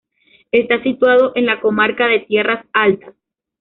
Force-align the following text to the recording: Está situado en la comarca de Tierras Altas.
Está 0.51 0.81
situado 0.81 1.31
en 1.35 1.45
la 1.45 1.61
comarca 1.61 2.07
de 2.07 2.21
Tierras 2.21 2.65
Altas. 2.73 3.13